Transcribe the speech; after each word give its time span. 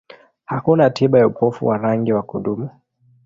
Hakuna 0.45 0.89
tiba 0.89 1.19
ya 1.19 1.27
upofu 1.27 1.65
wa 1.65 1.77
rangi 1.77 2.13
wa 2.13 2.21
kudumu. 2.23 2.69